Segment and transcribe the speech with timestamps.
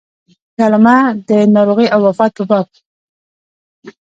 [0.55, 0.97] د علامه
[1.27, 2.67] د ناروغۍ او وفات په باب.